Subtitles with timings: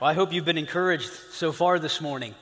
[0.00, 2.32] Well, I hope you've been encouraged so far this morning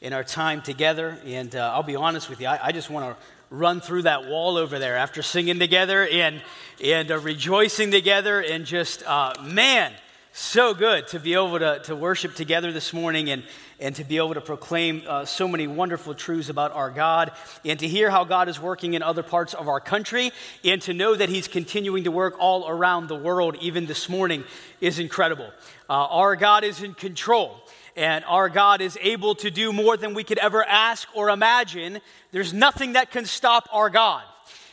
[0.00, 1.18] in our time together.
[1.26, 4.28] And uh, I'll be honest with you, I, I just want to run through that
[4.28, 6.40] wall over there after singing together and,
[6.82, 8.40] and uh, rejoicing together.
[8.40, 9.92] And just, uh, man,
[10.34, 13.42] so good to be able to, to worship together this morning and,
[13.78, 17.32] and to be able to proclaim uh, so many wonderful truths about our God
[17.66, 20.32] and to hear how God is working in other parts of our country
[20.64, 24.44] and to know that He's continuing to work all around the world, even this morning,
[24.80, 25.52] is incredible.
[25.90, 27.60] Uh, our God is in control.
[27.94, 32.00] And our God is able to do more than we could ever ask or imagine.
[32.30, 34.22] There's nothing that can stop our God.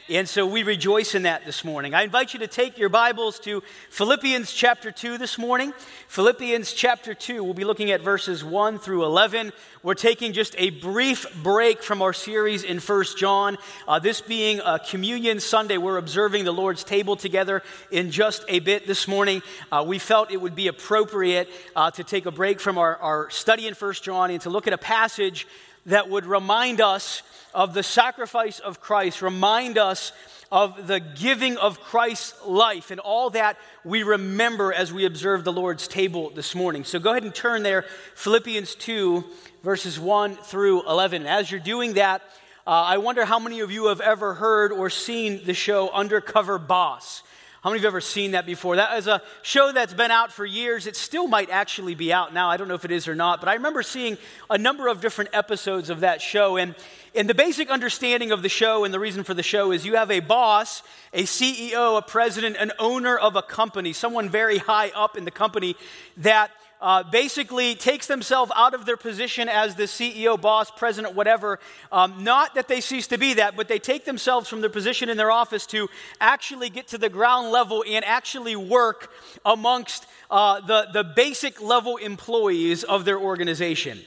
[0.10, 1.94] And so we rejoice in that this morning.
[1.94, 5.72] I invite you to take your Bibles to Philippians chapter 2 this morning.
[6.08, 9.54] Philippians chapter 2, we'll be looking at verses 1 through 11.
[9.84, 13.58] We're taking just a brief break from our series in 1 John.
[13.88, 18.62] Uh, this being a communion Sunday, we're observing the Lord's table together in just a
[18.62, 19.44] bit this morning.
[19.72, 23.30] Uh, we felt it would be appropriate uh, to take a break from our, our
[23.30, 25.46] study in 1 John and to look at a passage
[25.86, 30.12] that would remind us of the sacrifice of Christ, remind us
[30.52, 35.54] of the giving of Christ's life and all that we remember as we observe the
[35.54, 36.84] Lord's table this morning.
[36.84, 39.24] So go ahead and turn there, Philippians 2,
[39.64, 41.28] verses 1 through 11.
[41.28, 42.22] As you're doing that,
[42.66, 46.58] uh, I wonder how many of you have ever heard or seen the show Undercover
[46.58, 47.24] Boss.
[47.62, 48.78] How many of you have ever seen that before?
[48.78, 50.88] That is a show that's been out for years.
[50.88, 52.50] It still might actually be out now.
[52.50, 54.18] I don't know if it is or not, but I remember seeing
[54.50, 56.56] a number of different episodes of that show.
[56.56, 56.74] And,
[57.14, 59.98] and the basic understanding of the show and the reason for the show is you
[59.98, 64.92] have a boss, a CEO, a president, an owner of a company, someone very high
[64.96, 65.76] up in the company
[66.16, 71.60] that uh, basically takes themselves out of their position as the CEO, boss, president, whatever.
[71.92, 75.10] Um, not that they cease to be that, but they take themselves from their position
[75.10, 75.90] in their office to
[76.22, 79.12] actually get to the ground level and actually work
[79.46, 84.00] amongst uh, the, the basic level employees of their organization.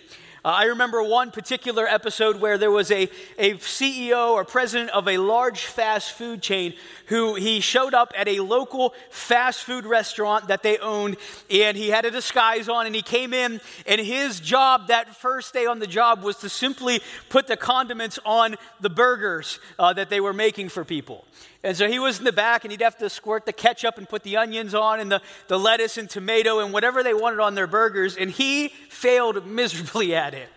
[0.44, 5.06] Uh, I remember one particular episode where there was a, a CEO or president of
[5.06, 6.74] a large fast food chain
[7.06, 11.16] who he showed up at a local fast food restaurant that they owned
[11.48, 15.52] and he had a disguise on and he came in and his job that first
[15.52, 20.10] day on the job was to simply put the condiments on the burgers uh, that
[20.10, 21.24] they were making for people.
[21.64, 24.08] And so he was in the back, and he'd have to squirt the ketchup and
[24.08, 27.54] put the onions on, and the, the lettuce and tomato, and whatever they wanted on
[27.54, 28.16] their burgers.
[28.16, 30.48] And he failed miserably at it.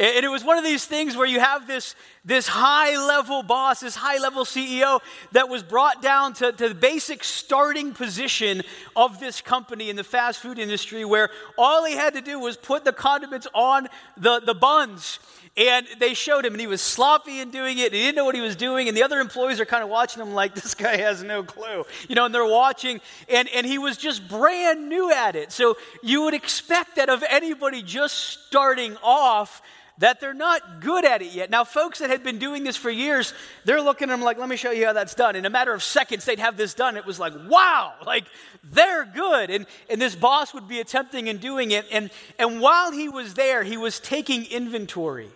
[0.00, 3.80] And it was one of these things where you have this, this high level boss,
[3.80, 5.00] this high level CEO
[5.32, 8.62] that was brought down to, to the basic starting position
[8.96, 11.28] of this company in the fast food industry, where
[11.58, 15.18] all he had to do was put the condiments on the, the buns
[15.56, 17.92] and they showed him, and he was sloppy in doing it.
[17.92, 18.88] He didn't know what he was doing.
[18.88, 21.84] And the other employees are kind of watching him like, this guy has no clue.
[22.08, 25.52] You know, and they're watching, and, and he was just brand new at it.
[25.52, 29.60] So you would expect that of anybody just starting off,
[30.00, 31.50] that they're not good at it yet.
[31.50, 33.34] Now, folks that had been doing this for years,
[33.66, 35.36] they're looking at them like, let me show you how that's done.
[35.36, 36.96] In a matter of seconds, they'd have this done.
[36.96, 38.24] It was like, wow, like
[38.64, 39.50] they're good.
[39.50, 41.86] And, and this boss would be attempting and doing it.
[41.92, 45.28] And, and while he was there, he was taking inventory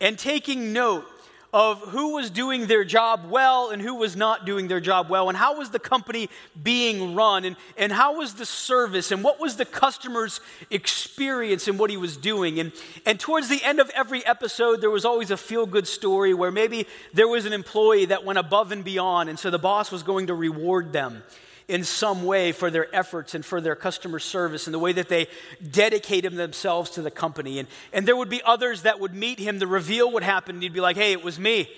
[0.00, 1.04] and taking note
[1.52, 5.28] of who was doing their job well and who was not doing their job well,
[5.28, 6.28] and how was the company
[6.62, 10.40] being run, and, and how was the service, and what was the customer's
[10.70, 12.58] experience in what he was doing.
[12.58, 12.72] And,
[13.04, 16.50] and towards the end of every episode, there was always a feel good story where
[16.50, 20.02] maybe there was an employee that went above and beyond, and so the boss was
[20.02, 21.22] going to reward them
[21.68, 25.08] in some way for their efforts and for their customer service and the way that
[25.08, 25.26] they
[25.70, 27.58] dedicated themselves to the company.
[27.58, 29.58] And, and there would be others that would meet him.
[29.58, 31.68] The reveal would happen, and he'd be like, hey, it was me.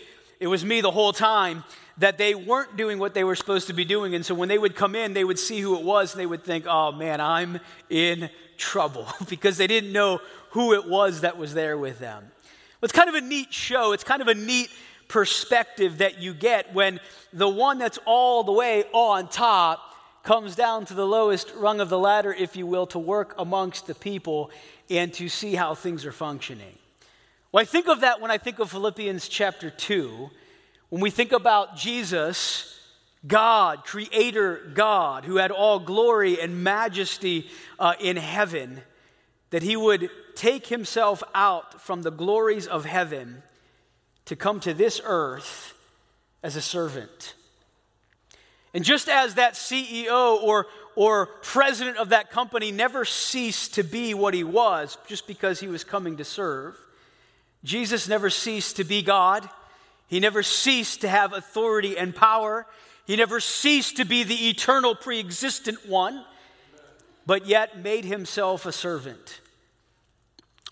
[0.40, 1.64] It was me the whole time
[1.98, 4.14] that they weren't doing what they were supposed to be doing.
[4.14, 6.26] And so when they would come in, they would see who it was and they
[6.26, 7.58] would think, oh man, I'm
[7.90, 12.30] in trouble because they didn't know who it was that was there with them.
[12.82, 13.92] It's kind of a neat show.
[13.92, 14.70] It's kind of a neat
[15.08, 17.00] perspective that you get when
[17.32, 19.80] the one that's all the way on top
[20.22, 23.86] comes down to the lowest rung of the ladder, if you will, to work amongst
[23.86, 24.50] the people
[24.90, 26.76] and to see how things are functioning.
[27.50, 30.30] Well, I think of that when I think of Philippians chapter 2,
[30.90, 32.74] when we think about Jesus.
[33.26, 38.80] God, Creator God, who had all glory and majesty uh, in heaven,
[39.50, 43.42] that He would take Himself out from the glories of heaven
[44.28, 45.74] to come to this earth
[46.42, 47.34] as a servant.
[48.74, 54.12] And just as that CEO or, or president of that company never ceased to be
[54.12, 56.78] what he was just because he was coming to serve,
[57.64, 59.48] Jesus never ceased to be God.
[60.08, 62.66] He never ceased to have authority and power.
[63.06, 66.22] He never ceased to be the eternal, pre existent one.
[67.24, 69.40] but yet made himself a servant,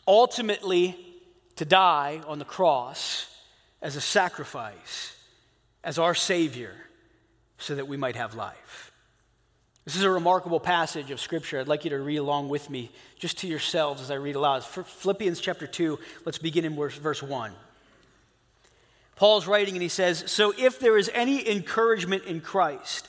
[0.06, 0.97] ultimately
[1.56, 3.29] to die on the cross
[3.82, 5.17] as a sacrifice,
[5.84, 6.73] as our Savior,
[7.58, 8.93] so that we might have life.
[9.84, 11.61] This is a remarkable passage of Scripture.
[11.61, 14.64] I'd like you to read along with me, just to yourselves as I read aloud.
[14.64, 17.52] Philippians chapter 2, let's begin in verse 1.
[19.14, 23.08] Paul's writing and he says, So if there is any encouragement in Christ,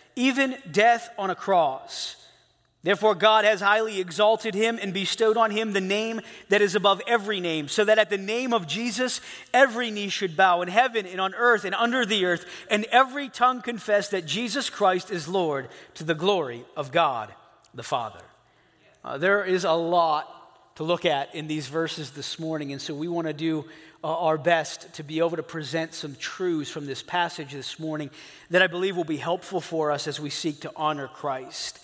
[0.15, 2.15] even death on a cross.
[2.83, 6.19] Therefore, God has highly exalted him and bestowed on him the name
[6.49, 9.21] that is above every name, so that at the name of Jesus,
[9.53, 13.29] every knee should bow in heaven and on earth and under the earth, and every
[13.29, 17.31] tongue confess that Jesus Christ is Lord to the glory of God
[17.75, 18.21] the Father.
[19.03, 22.95] Uh, there is a lot to look at in these verses this morning, and so
[22.95, 23.65] we want to do
[24.03, 28.09] uh, our best to be able to present some truths from this passage this morning
[28.49, 31.79] that I believe will be helpful for us as we seek to honor Christ.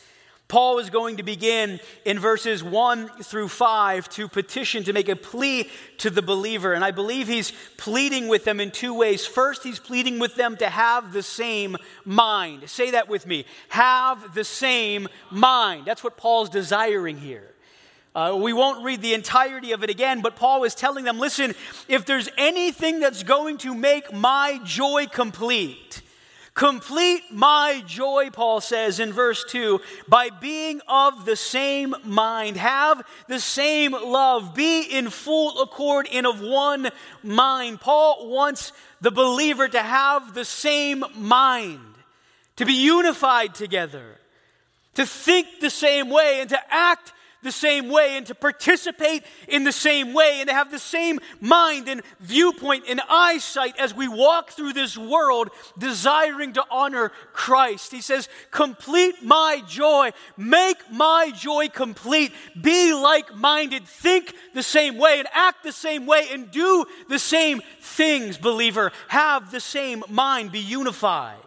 [0.48, 5.16] Paul is going to begin in verses 1 through 5 to petition, to make a
[5.16, 6.72] plea to the believer.
[6.72, 9.25] And I believe he's pleading with them in two ways.
[9.25, 11.75] First, he's pleading with them to have the same
[12.06, 12.69] mind.
[12.69, 15.86] Say that with me have the same mind.
[15.86, 17.54] That's what Paul's desiring here.
[18.18, 21.54] Uh, we won't read the entirety of it again, but Paul is telling them listen,
[21.88, 26.02] if there's anything that's going to make my joy complete,
[26.56, 33.04] complete my joy, Paul says in verse 2, by being of the same mind, have
[33.28, 36.90] the same love, be in full accord and of one
[37.22, 37.80] mind.
[37.81, 41.94] Paul wants the believer to have the same mind,
[42.56, 44.18] to be unified together,
[44.96, 49.63] to think the same way, and to act the same way and to participate in
[49.63, 54.07] the same way and to have the same mind and viewpoint and eyesight as we
[54.07, 57.92] walk through this world desiring to honor Christ.
[57.92, 64.98] He says, Complete my joy, make my joy complete, be like minded, think the same
[64.98, 68.92] way and act the same way and do the same things, believer.
[69.07, 71.38] Have the same mind, be unified,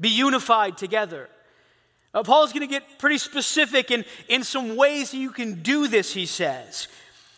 [0.00, 1.28] be unified together.
[2.14, 6.14] Uh, Paul's going to get pretty specific in, in some ways you can do this,
[6.14, 6.86] he says.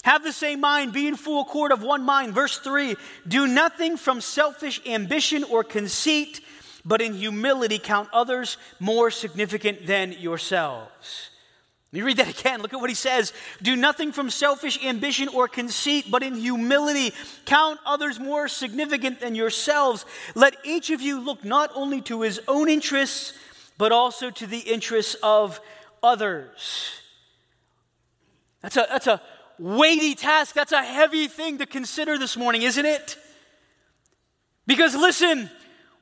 [0.05, 2.35] Have the same mind, be in full accord of one mind.
[2.35, 2.95] Verse 3
[3.27, 6.41] Do nothing from selfish ambition or conceit,
[6.85, 11.31] but in humility count others more significant than yourselves.
[11.93, 12.61] Let me read that again.
[12.61, 13.33] Look at what he says.
[13.63, 17.13] Do nothing from selfish ambition or conceit, but in humility
[17.47, 20.05] count others more significant than yourselves.
[20.35, 23.33] Let each of you look not only to his own interests,
[23.79, 25.61] but also to the interests of
[26.03, 26.93] others.
[28.63, 29.21] That's a, that's a
[29.59, 30.55] weighty task.
[30.55, 33.17] That's a heavy thing to consider this morning, isn't it?
[34.67, 35.51] Because listen,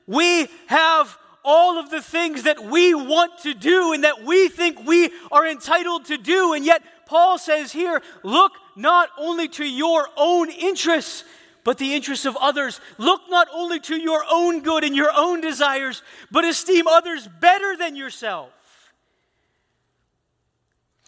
[0.07, 4.85] we have all of the things that we want to do and that we think
[4.85, 6.53] we are entitled to do.
[6.53, 11.23] And yet, Paul says here, look not only to your own interests,
[11.65, 12.79] but the interests of others.
[12.97, 17.75] Look not only to your own good and your own desires, but esteem others better
[17.75, 18.51] than yourself.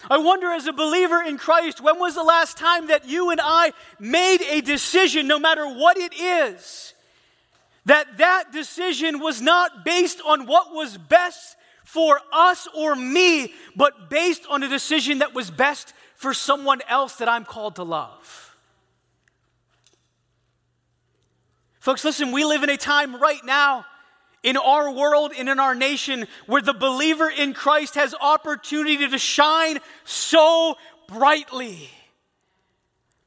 [0.10, 3.40] I wonder, as a believer in Christ, when was the last time that you and
[3.42, 6.94] I made a decision, no matter what it is,
[7.86, 14.10] that that decision was not based on what was best for us or me, but
[14.10, 18.47] based on a decision that was best for someone else that I'm called to love?
[21.88, 23.86] Folks, listen, we live in a time right now
[24.44, 29.17] in our world and in our nation where the believer in Christ has opportunity to
[29.17, 30.75] shine so
[31.08, 31.89] brightly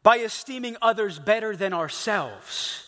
[0.03, 2.85] by esteeming others better than ourselves,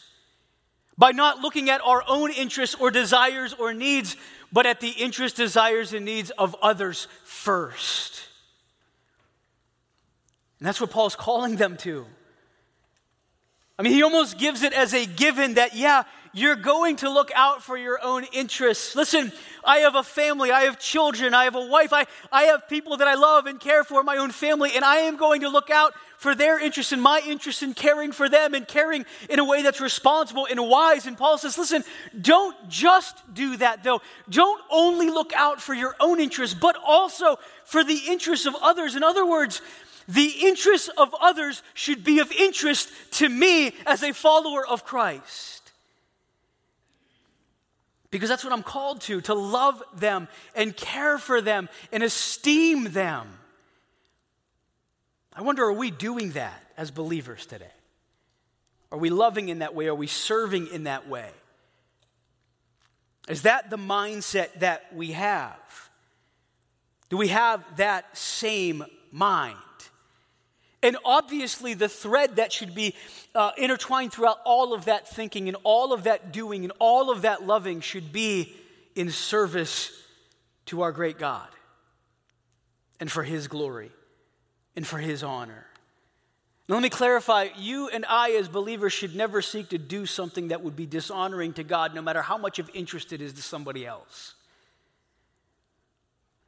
[0.99, 4.19] by not looking at our own interests or desires or needs,
[4.53, 8.25] but at the interests, desires, and needs of others first.
[10.59, 12.05] And that's what Paul's calling them to.
[13.83, 17.33] I mean, he almost gives it as a given that, yeah, you're going to look
[17.35, 18.95] out for your own interests.
[18.95, 19.33] Listen,
[19.65, 22.99] I have a family, I have children, I have a wife, I, I have people
[22.99, 25.69] that I love and care for, my own family, and I am going to look
[25.69, 29.45] out for their interests and my interest in caring for them and caring in a
[29.45, 31.09] way that's responsible and wise.
[31.09, 31.83] And Paul says, listen,
[32.21, 34.01] don't just do that though.
[34.31, 38.95] Don't only look out for your own interests, but also for the interests of others.
[38.95, 39.61] In other words,
[40.13, 45.73] the interests of others should be of interest to me as a follower of Christ.
[48.11, 52.93] Because that's what I'm called to, to love them and care for them and esteem
[52.93, 53.27] them.
[55.35, 57.73] I wonder, are we doing that as believers today?
[58.91, 59.87] Are we loving in that way?
[59.87, 61.31] Are we serving in that way?
[63.29, 65.57] Is that the mindset that we have?
[67.09, 69.57] Do we have that same mind?
[70.83, 72.95] And obviously, the thread that should be
[73.35, 77.23] uh, intertwined throughout all of that thinking and all of that doing and all of
[77.23, 78.55] that loving should be
[78.97, 79.93] in service
[80.67, 81.49] to our great God
[82.99, 83.93] and for His glory
[84.75, 85.67] and for His honor.
[86.69, 90.49] Now, let me clarify you and I, as believers, should never seek to do something
[90.49, 93.43] that would be dishonoring to God, no matter how much of interest it is to
[93.43, 94.35] somebody else.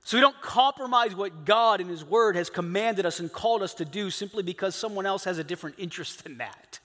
[0.05, 3.73] So we don't compromise what God in His Word has commanded us and called us
[3.75, 6.79] to do simply because someone else has a different interest in that.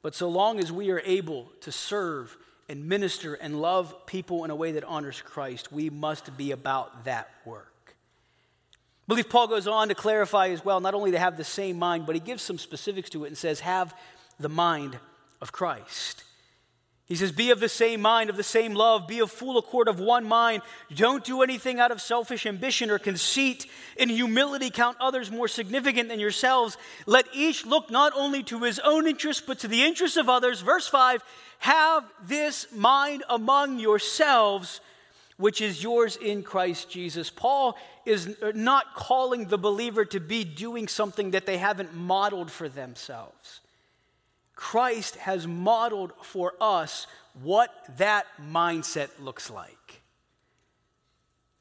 [0.00, 2.36] But so long as we are able to serve
[2.68, 7.04] and minister and love people in a way that honors Christ, we must be about
[7.04, 7.72] that work.
[7.88, 11.78] I believe Paul goes on to clarify as well, not only to have the same
[11.78, 13.94] mind, but he gives some specifics to it and says, have
[14.40, 14.98] the mind
[15.42, 16.24] of Christ.
[17.06, 19.88] He says, Be of the same mind, of the same love, be of full accord
[19.88, 20.62] of one mind.
[20.94, 23.66] Don't do anything out of selfish ambition or conceit.
[23.98, 26.78] In humility, count others more significant than yourselves.
[27.04, 30.62] Let each look not only to his own interest, but to the interests of others.
[30.62, 31.22] Verse 5
[31.58, 34.80] Have this mind among yourselves,
[35.36, 37.28] which is yours in Christ Jesus.
[37.28, 42.66] Paul is not calling the believer to be doing something that they haven't modeled for
[42.66, 43.60] themselves.
[44.54, 47.06] Christ has modeled for us
[47.42, 50.02] what that mindset looks like.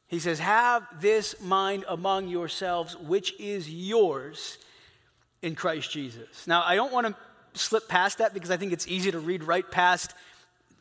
[0.08, 4.60] He says, Have this mind among yourselves, which is yours
[5.42, 6.46] in Christ Jesus.
[6.46, 7.16] Now, I don't want to
[7.60, 10.14] slip past that because I think it's easy to read right past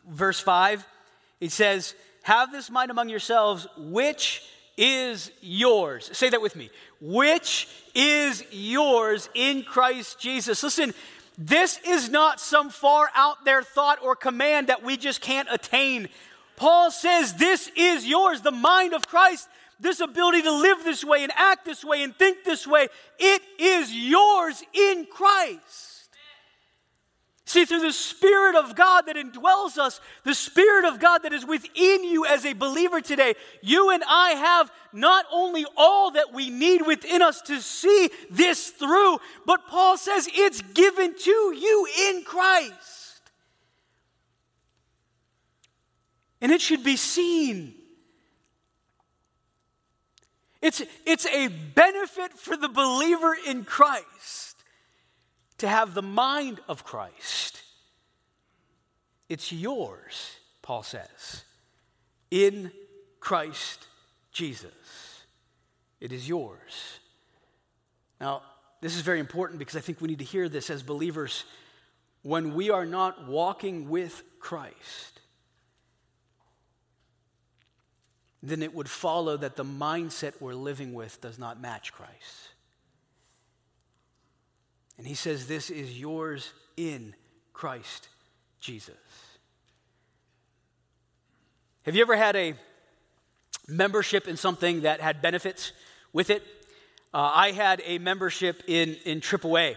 [0.07, 0.87] verse 5.
[1.40, 4.42] It says, Have this mind among yourselves, which
[4.76, 6.11] is yours.
[6.12, 6.71] Say that with me.
[7.00, 10.62] Which is yours in Christ Jesus.
[10.62, 10.95] Listen,
[11.38, 16.08] this is not some far out there thought or command that we just can't attain.
[16.56, 19.48] Paul says, This is yours, the mind of Christ,
[19.80, 22.88] this ability to live this way and act this way and think this way.
[23.18, 25.91] It is yours in Christ.
[27.52, 31.44] See, through the Spirit of God that indwells us, the Spirit of God that is
[31.44, 36.49] within you as a believer today, you and I have not only all that we
[36.49, 42.25] need within us to see this through, but Paul says it's given to you in
[42.25, 43.21] Christ.
[46.40, 47.75] And it should be seen.
[50.62, 54.51] It's, it's a benefit for the believer in Christ
[55.62, 57.62] to have the mind of Christ.
[59.28, 61.45] It's yours, Paul says,
[62.33, 62.73] in
[63.21, 63.87] Christ
[64.33, 65.23] Jesus.
[66.00, 66.99] It is yours.
[68.21, 68.42] Now,
[68.81, 71.45] this is very important because I think we need to hear this as believers.
[72.23, 75.21] When we are not walking with Christ,
[78.42, 82.51] then it would follow that the mindset we're living with does not match Christ.
[84.99, 87.14] And he says, This is yours in
[87.52, 88.08] Christ
[88.61, 88.94] Jesus.
[91.82, 92.54] Have you ever had a
[93.66, 95.72] membership in something that had benefits
[96.12, 96.42] with it?
[97.12, 99.76] Uh, I had a membership in, in AAA.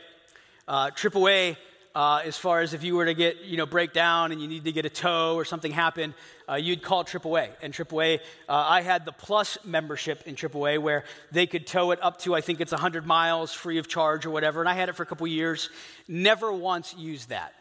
[0.67, 1.57] Uh, AAA
[1.95, 4.48] uh, as far as if you were to get, you know, break down and you
[4.48, 6.13] need to get a tow or something happen,
[6.49, 7.49] uh, you'd call AAA.
[7.61, 11.99] And AAA, uh, I had the plus membership in AAA where they could tow it
[12.01, 14.59] up to, I think it's 100 miles free of charge or whatever.
[14.59, 15.69] And I had it for a couple years.
[16.07, 17.53] Never once used that.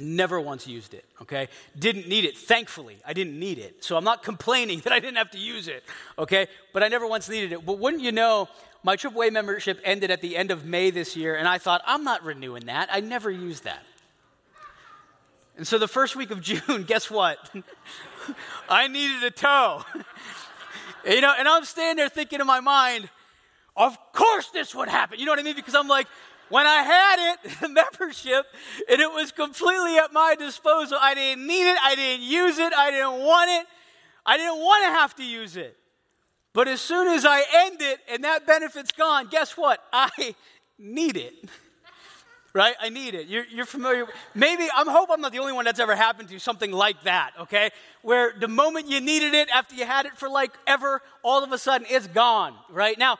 [0.00, 1.48] Never once used it, okay?
[1.76, 2.36] Didn't need it.
[2.36, 3.82] Thankfully, I didn't need it.
[3.82, 5.84] So I'm not complaining that I didn't have to use it,
[6.18, 6.46] okay?
[6.72, 7.66] But I never once needed it.
[7.66, 8.48] But wouldn't you know,
[8.84, 12.04] my AAA membership ended at the end of May this year, and I thought, I'm
[12.04, 12.88] not renewing that.
[12.92, 13.84] I never used that.
[15.58, 17.38] And so the first week of June, guess what?
[18.70, 19.84] I needed a tow.
[21.04, 23.10] you know, and I'm standing there thinking in my mind,
[23.76, 25.18] of course this would happen.
[25.18, 25.56] You know what I mean?
[25.56, 26.06] Because I'm like,
[26.48, 28.46] when I had it, the membership,
[28.88, 30.96] and it was completely at my disposal.
[30.98, 33.66] I didn't need it, I didn't use it, I didn't want it,
[34.24, 35.76] I didn't want to have to use it.
[36.54, 39.84] But as soon as I end it and that benefit's gone, guess what?
[39.92, 40.34] I
[40.78, 41.34] need it.
[42.54, 42.74] Right?
[42.80, 43.28] I need it.
[43.28, 44.06] You're, you're familiar.
[44.34, 47.32] Maybe, I'm hope I'm not the only one that's ever happened to something like that,
[47.40, 47.70] okay?
[48.02, 51.52] Where the moment you needed it, after you had it for like ever, all of
[51.52, 52.98] a sudden it's gone, right?
[52.98, 53.18] Now,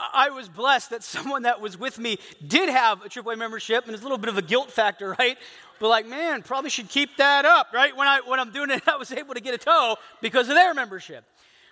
[0.00, 3.92] I was blessed that someone that was with me did have a AAA membership, and
[3.92, 5.36] there's a little bit of a guilt factor, right?
[5.78, 7.96] But like, man, probably should keep that up, right?
[7.96, 10.54] When I when I'm doing it, I was able to get a tow because of
[10.54, 11.24] their membership.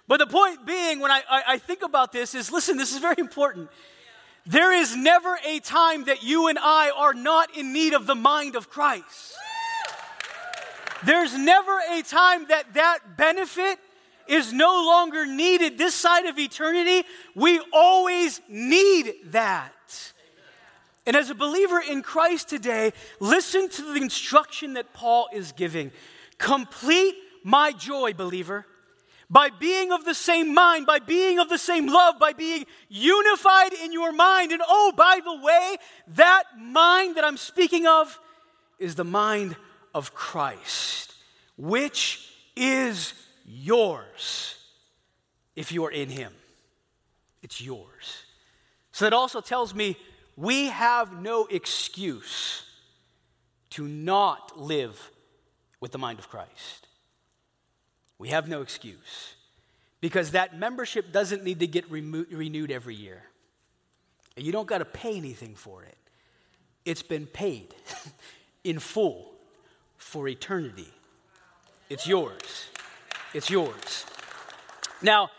[0.06, 2.98] But the point being, when I, I, I think about this, is listen, this is
[2.98, 3.68] very important.
[4.48, 8.14] There is never a time that you and I are not in need of the
[8.14, 9.34] mind of Christ.
[11.04, 13.78] There's never a time that that benefit
[14.26, 17.06] is no longer needed this side of eternity.
[17.34, 19.74] We always need that.
[21.04, 25.90] And as a believer in Christ today, listen to the instruction that Paul is giving.
[26.38, 28.64] Complete my joy, believer
[29.30, 33.72] by being of the same mind, by being of the same love, by being unified
[33.72, 34.52] in your mind.
[34.52, 35.76] And oh, by the way,
[36.08, 38.18] that mind that I'm speaking of
[38.78, 39.56] is the mind
[39.94, 41.14] of Christ,
[41.56, 43.12] which is
[43.44, 44.56] yours
[45.56, 46.32] if you are in Him.
[47.42, 48.24] It's yours.
[48.92, 49.96] So that also tells me
[50.36, 52.64] we have no excuse
[53.70, 55.10] to not live
[55.80, 56.87] with the mind of Christ.
[58.18, 59.34] We have no excuse
[60.00, 63.22] because that membership doesn't need to get remo- renewed every year.
[64.36, 65.96] And you don't got to pay anything for it.
[66.84, 67.74] It's been paid
[68.64, 69.32] in full
[69.96, 70.88] for eternity.
[71.90, 72.68] It's yours.
[73.34, 74.06] It's yours.
[75.02, 75.30] Now,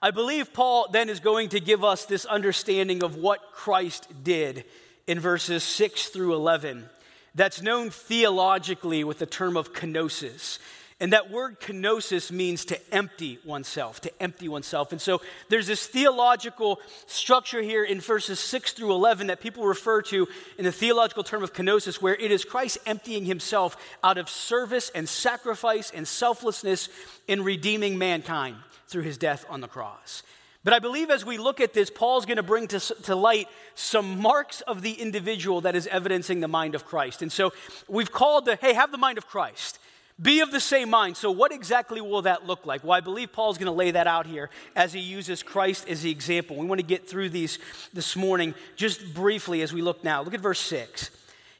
[0.00, 4.64] I believe Paul then is going to give us this understanding of what Christ did
[5.06, 6.88] in verses 6 through 11
[7.34, 10.58] that's known theologically with the term of kenosis.
[11.00, 14.90] And that word kenosis means to empty oneself, to empty oneself.
[14.90, 20.02] And so there's this theological structure here in verses 6 through 11 that people refer
[20.02, 20.26] to
[20.58, 24.90] in the theological term of kenosis, where it is Christ emptying himself out of service
[24.92, 26.88] and sacrifice and selflessness
[27.28, 28.56] in redeeming mankind
[28.88, 30.24] through his death on the cross.
[30.64, 33.48] But I believe as we look at this, Paul's going to bring to, to light
[33.76, 37.22] some marks of the individual that is evidencing the mind of Christ.
[37.22, 37.52] And so
[37.86, 39.78] we've called the, hey, have the mind of Christ.
[40.20, 41.16] Be of the same mind.
[41.16, 42.82] So, what exactly will that look like?
[42.82, 46.02] Well, I believe Paul's going to lay that out here as he uses Christ as
[46.02, 46.56] the example.
[46.56, 47.60] We want to get through these
[47.92, 50.22] this morning just briefly as we look now.
[50.22, 51.10] Look at verse 6.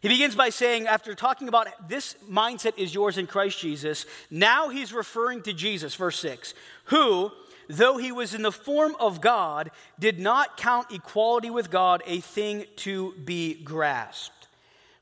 [0.01, 4.69] He begins by saying, after talking about this mindset is yours in Christ Jesus, now
[4.69, 7.33] he's referring to Jesus, verse 6, who,
[7.69, 12.21] though he was in the form of God, did not count equality with God a
[12.21, 14.38] thing to be grasped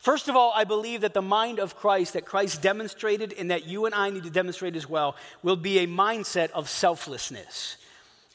[0.06, 3.66] First of all, I believe that the mind of Christ, that Christ demonstrated and that
[3.66, 7.76] you and I need to demonstrate as well, will be a mindset of selflessness.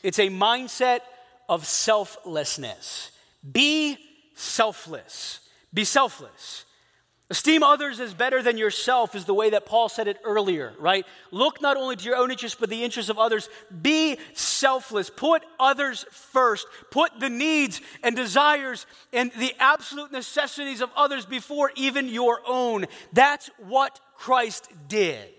[0.04, 1.00] It's a mindset
[1.48, 3.12] of selflessness.
[3.50, 3.98] Be
[4.36, 5.40] selfless.
[5.74, 6.66] Be selfless.
[7.32, 11.06] Esteem others as better than yourself is the way that Paul said it earlier, right?
[11.32, 13.48] Look not only to your own interests, but the interests of others.
[13.82, 15.10] Be selfless.
[15.10, 16.68] Put others first.
[16.90, 22.86] Put the needs and desires and the absolute necessities of others before even your own.
[23.14, 25.32] That's what Christ did.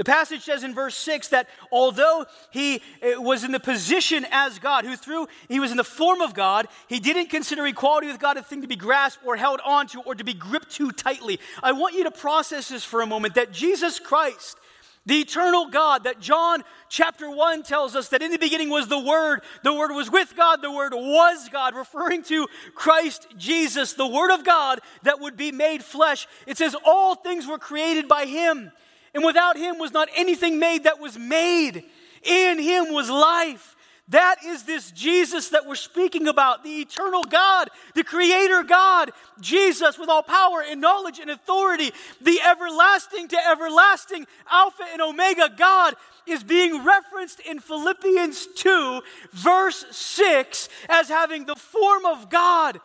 [0.00, 4.58] The passage says in verse 6 that although he eh, was in the position as
[4.58, 8.18] God, who through he was in the form of God, he didn't consider equality with
[8.18, 11.38] God a thing to be grasped or held onto or to be gripped too tightly.
[11.62, 14.56] I want you to process this for a moment that Jesus Christ,
[15.04, 18.98] the eternal God, that John chapter 1 tells us that in the beginning was the
[18.98, 24.06] Word, the Word was with God, the Word was God, referring to Christ Jesus, the
[24.06, 26.26] Word of God that would be made flesh.
[26.46, 28.72] It says all things were created by Him
[29.14, 31.84] and without him was not anything made that was made.
[32.22, 33.76] In him was life.
[34.10, 39.98] That is this Jesus that we're speaking about, the eternal God, the creator God, Jesus
[39.98, 45.94] with all power and knowledge and authority, the everlasting to everlasting, Alpha and Omega God
[46.26, 49.00] is being referenced in Philippians 2,
[49.32, 52.80] verse 6, as having the form of God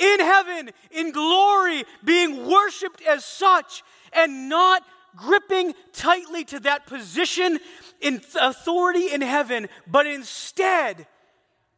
[0.00, 4.82] in heaven, in glory, being worshiped as such, and not
[5.16, 7.58] gripping tightly to that position
[8.00, 11.06] in authority in heaven, but instead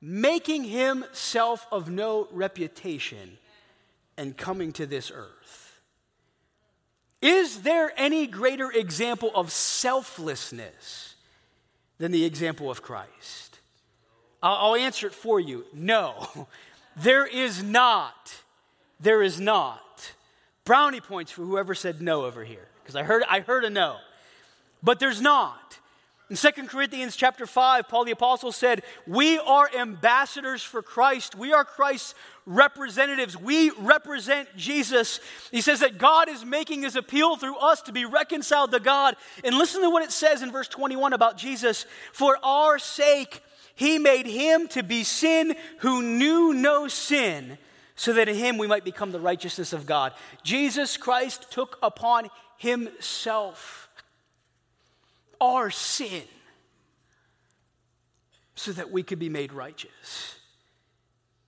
[0.01, 3.39] making himself of no reputation
[4.17, 5.81] and coming to this earth.
[7.23, 11.17] Is there any greater example of selflessness
[11.99, 13.59] than the example of Christ?
[14.43, 15.65] I'll, answer it for you.
[15.73, 16.47] No,
[16.97, 18.35] there is not.
[19.01, 20.13] there is not.
[20.65, 23.97] Brownie points for whoever said no over here, because I heard, I heard a no.
[24.81, 25.81] But there's not.
[26.31, 31.35] In 2 Corinthians chapter 5, Paul the Apostle said, We are ambassadors for Christ.
[31.35, 32.15] We are Christ's
[32.47, 33.37] representatives.
[33.37, 35.19] We represent Jesus.
[35.51, 39.17] He says that God is making his appeal through us to be reconciled to God.
[39.43, 41.87] And listen to what it says in verse 21 about Jesus.
[42.13, 43.43] For our sake,
[43.75, 47.59] he made him to be sin who knew no sin,
[47.97, 50.13] so that in him we might become the righteousness of God.
[50.45, 52.29] Jesus Christ took upon
[52.59, 53.89] himself
[55.41, 56.23] our sin
[58.55, 60.37] so that we could be made righteous.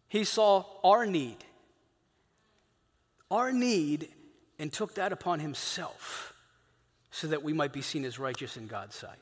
[0.08, 1.36] He saw our need,
[3.30, 4.08] our need,
[4.58, 6.32] and took that upon himself
[7.10, 9.18] so that we might be seen as righteous in God's sight.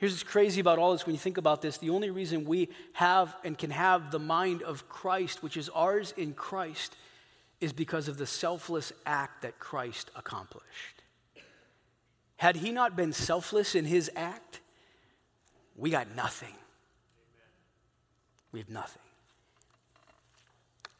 [0.00, 2.70] Here's what's crazy about all this when you think about this the only reason we
[2.94, 6.96] have and can have the mind of Christ, which is ours in Christ,
[7.60, 11.02] is because of the selfless act that Christ accomplished.
[12.36, 14.60] Had he not been selfless in his act,
[15.76, 16.54] we got nothing.
[18.52, 19.02] We have nothing.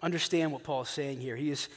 [0.03, 1.37] Understand what Paul is saying here.
[1.37, 1.71] He is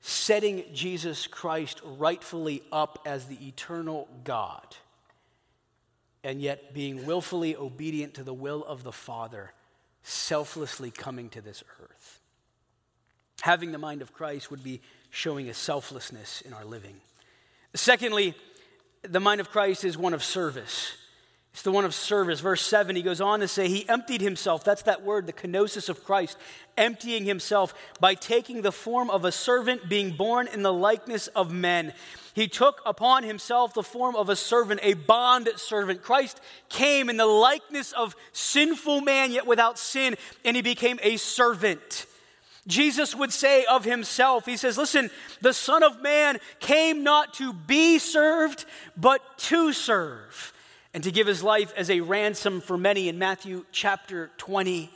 [0.00, 4.64] setting Jesus Christ rightfully up as the eternal God,
[6.22, 9.52] and yet being willfully obedient to the will of the Father,
[10.02, 12.20] selflessly coming to this earth.
[13.42, 14.80] Having the mind of Christ would be
[15.10, 16.96] showing a selflessness in our living.
[17.74, 18.34] Secondly,
[19.02, 20.92] the mind of Christ is one of service.
[21.52, 22.40] It's the one of service.
[22.40, 24.62] Verse 7, he goes on to say, He emptied himself.
[24.62, 26.38] That's that word, the kenosis of Christ,
[26.76, 31.52] emptying himself by taking the form of a servant, being born in the likeness of
[31.52, 31.92] men.
[32.34, 36.02] He took upon himself the form of a servant, a bond servant.
[36.02, 41.16] Christ came in the likeness of sinful man, yet without sin, and he became a
[41.16, 42.06] servant.
[42.66, 45.10] Jesus would say of himself, He says, Listen,
[45.40, 48.64] the Son of Man came not to be served,
[48.96, 50.52] but to serve,
[50.92, 54.90] and to give his life as a ransom for many in Matthew chapter 20.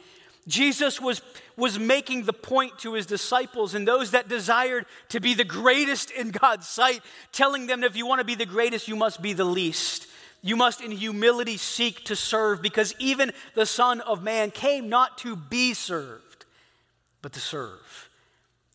[0.47, 1.23] Jesus was,
[1.57, 6.11] was making the point to his disciples and those that desired to be the greatest
[6.11, 7.01] in God's sight,
[7.33, 10.07] telling them that if you want to be the greatest, you must be the least.
[10.43, 15.17] You must in humility seek to serve because even the Son of Man came not
[15.19, 16.35] to be served
[17.25, 18.11] but to serve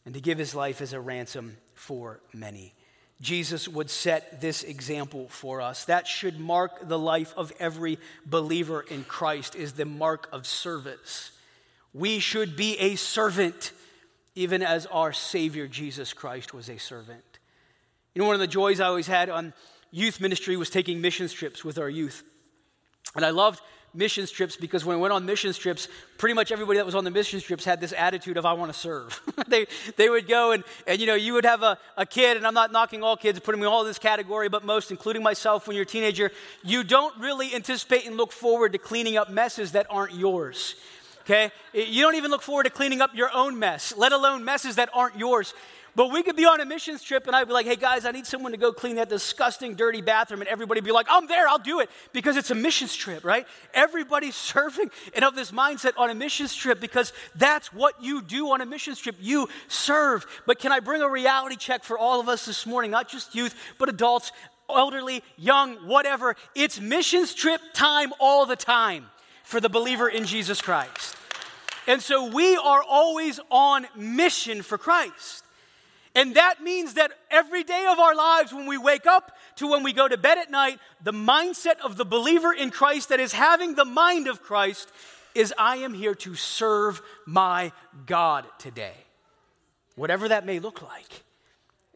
[0.06, 2.74] and to give his life as a ransom for many.
[3.22, 5.86] Jesus would set this example for us.
[5.86, 11.32] That should mark the life of every believer in Christ is the mark of service.
[11.94, 13.74] We should be a servant
[14.36, 17.24] even as our savior Jesus Christ was a servant.
[18.14, 19.54] You know one of the joys I always had on
[19.92, 22.24] youth ministry was taking mission trips with our youth.
[23.16, 23.62] And I loved
[23.94, 27.04] mission trips because when I went on mission trips, pretty much everybody that was on
[27.04, 29.22] the mission trips had this attitude of, I want to serve.
[29.48, 32.46] they, they would go and, and, you know, you would have a, a kid, and
[32.46, 35.76] I'm not knocking all kids, putting me all this category, but most, including myself when
[35.76, 36.32] you're a teenager,
[36.64, 40.76] you don't really anticipate and look forward to cleaning up messes that aren't yours.
[41.22, 41.52] Okay?
[41.74, 44.90] You don't even look forward to cleaning up your own mess, let alone messes that
[44.94, 45.54] aren't yours.
[46.00, 48.12] But we could be on a missions trip and I'd be like, hey guys, I
[48.12, 50.40] need someone to go clean that disgusting, dirty bathroom.
[50.40, 53.46] And everybody be like, I'm there, I'll do it because it's a missions trip, right?
[53.74, 58.50] Everybody's serving and of this mindset on a missions trip because that's what you do
[58.52, 59.18] on a missions trip.
[59.20, 60.26] You serve.
[60.46, 63.36] But can I bring a reality check for all of us this morning, not just
[63.36, 64.32] youth, but adults,
[64.74, 66.38] elderly, young, whatever?
[66.56, 69.08] It's missions trip time all the time
[69.44, 71.18] for the believer in Jesus Christ.
[71.88, 75.44] And so we are always on mission for Christ.
[76.16, 79.84] And that means that every day of our lives, when we wake up to when
[79.84, 83.34] we go to bed at night, the mindset of the believer in Christ that is
[83.34, 84.92] having the mind of Christ
[85.36, 87.72] is I am here to serve my
[88.06, 88.96] God today.
[89.96, 91.24] Whatever that may look like.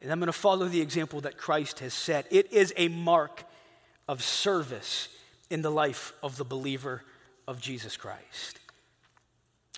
[0.02, 2.28] And I'm going to follow the example that Christ has set.
[2.30, 3.44] It is a mark
[4.08, 5.08] of service
[5.50, 7.04] in the life of the believer
[7.48, 8.60] of Jesus Christ.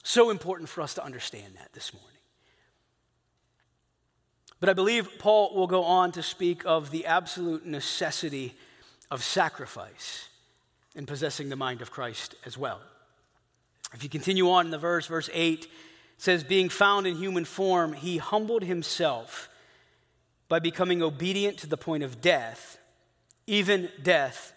[0.04, 2.15] So important for us to understand that this morning.
[4.60, 8.56] But I believe Paul will go on to speak of the absolute necessity
[9.12, 10.30] of sacrifice
[10.96, 12.82] in possessing the mind of Christ as well.
[13.94, 15.68] If you continue on in the verse, verse 8
[16.18, 19.50] says, Being found in human form, he humbled himself
[20.48, 22.78] by becoming obedient to the point of death,
[23.48, 24.54] even death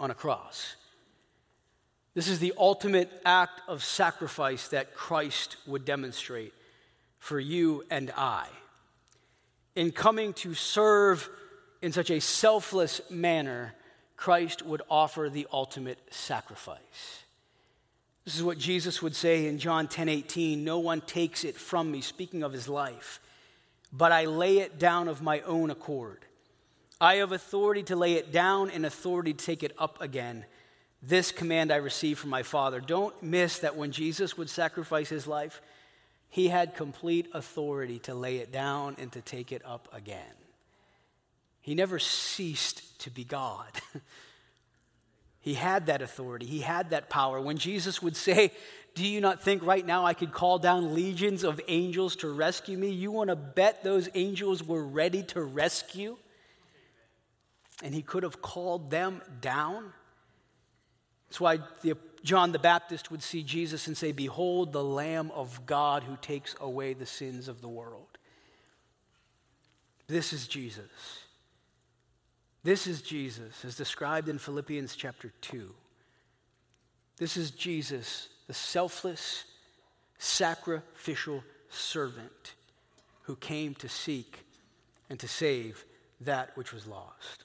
[0.00, 0.76] on a cross.
[2.14, 6.54] This is the ultimate act of sacrifice that Christ would demonstrate
[7.18, 8.46] for you and I
[9.78, 11.30] in coming to serve
[11.80, 13.74] in such a selfless manner,
[14.16, 17.22] Christ would offer the ultimate sacrifice.
[18.24, 20.64] This is what Jesus would say in John 10 18.
[20.64, 23.20] No one takes it from me, speaking of his life,
[23.92, 26.24] but I lay it down of my own accord.
[27.00, 30.44] I have authority to lay it down and authority to take it up again.
[31.04, 32.80] This command I received from my Father.
[32.80, 35.62] Don't miss that when Jesus would sacrifice his life,
[36.28, 40.34] he had complete authority to lay it down and to take it up again.
[41.60, 43.68] He never ceased to be God.
[45.40, 47.40] he had that authority, he had that power.
[47.40, 48.52] When Jesus would say,
[48.94, 52.76] Do you not think right now I could call down legions of angels to rescue
[52.76, 52.90] me?
[52.90, 56.16] You want to bet those angels were ready to rescue?
[57.82, 59.92] And he could have called them down.
[61.28, 65.66] That's why the, John the Baptist would see Jesus and say, Behold, the Lamb of
[65.66, 68.18] God who takes away the sins of the world.
[70.08, 71.24] This is Jesus.
[72.64, 75.72] This is Jesus, as described in Philippians chapter 2.
[77.18, 79.44] This is Jesus, the selfless,
[80.18, 82.54] sacrificial servant
[83.22, 84.44] who came to seek
[85.10, 85.84] and to save
[86.20, 87.44] that which was lost.